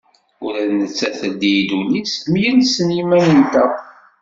Ula 0.45 0.61
d 0.69 0.71
nettat 0.79 1.13
teldi-yi-d 1.19 1.71
ul-is, 1.79 2.13
myelsen 2.31 2.93
yimanen-nteɣ. 2.95 3.71